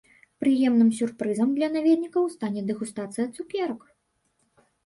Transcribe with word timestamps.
Прыемным 0.43 0.89
сюрпрызам 0.99 1.49
для 1.59 1.69
наведнікаў 1.75 2.23
стане 2.37 2.61
дэгустацыя 2.71 3.25
цукерак. 3.35 3.81